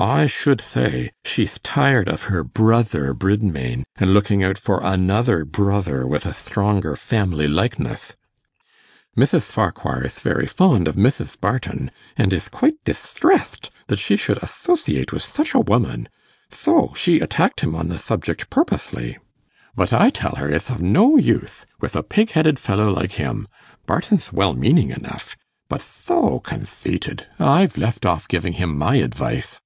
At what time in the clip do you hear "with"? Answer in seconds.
6.06-6.24, 15.12-15.24, 21.80-21.96